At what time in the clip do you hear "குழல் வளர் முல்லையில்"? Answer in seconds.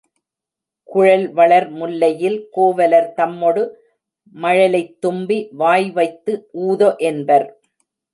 0.89-2.47